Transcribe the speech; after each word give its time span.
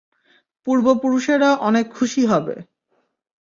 পূর্বপুরুষেরা 0.67 1.49
অনেক 1.59 1.85
খুশি 1.93 2.23
হবে। 2.25 2.55